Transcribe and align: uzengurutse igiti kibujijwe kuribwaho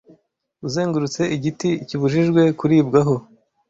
uzengurutse 0.67 1.21
igiti 1.35 1.69
kibujijwe 1.87 2.41
kuribwaho 2.59 3.15